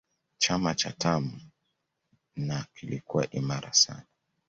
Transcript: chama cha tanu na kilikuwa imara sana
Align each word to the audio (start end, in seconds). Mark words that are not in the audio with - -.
chama 0.37 0.75
cha 0.75 0.91
tanu 0.91 1.41
na 2.35 2.65
kilikuwa 2.73 3.29
imara 3.29 3.73
sana 3.73 4.05